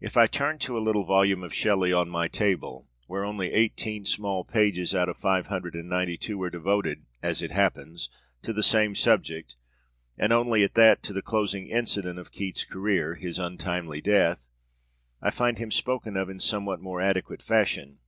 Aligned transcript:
If 0.00 0.16
I 0.16 0.26
turn 0.26 0.58
to 0.60 0.78
a 0.78 0.80
little 0.80 1.04
volume 1.04 1.42
of 1.44 1.52
Shelley 1.52 1.92
on 1.92 2.08
my 2.08 2.26
table, 2.26 2.88
where 3.06 3.22
only 3.22 3.52
eighteen 3.52 4.06
small 4.06 4.42
pages 4.42 4.94
out 4.94 5.10
of 5.10 5.18
five 5.18 5.48
hundred 5.48 5.74
and 5.74 5.90
ninety 5.90 6.16
two 6.16 6.42
are 6.42 6.48
devoted, 6.48 7.04
as 7.22 7.42
it 7.42 7.50
happens, 7.50 8.08
to 8.40 8.54
the 8.54 8.62
same 8.62 8.94
subject, 8.94 9.56
and 10.16 10.32
only 10.32 10.62
at 10.64 10.72
that 10.72 11.02
to 11.02 11.12
the 11.12 11.20
closing 11.20 11.66
incident 11.68 12.18
of 12.18 12.32
Keats's 12.32 12.64
career, 12.64 13.16
his 13.16 13.38
untimely 13.38 14.00
death, 14.00 14.48
I 15.20 15.28
find 15.28 15.58
him 15.58 15.70
spoken 15.70 16.16
of 16.16 16.30
in 16.30 16.40
somewhat 16.40 16.80
more 16.80 17.02
adequate 17.02 17.42
fashion. 17.42 17.98